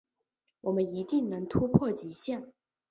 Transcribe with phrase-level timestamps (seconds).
[0.61, 2.51] 我们一定能突破极限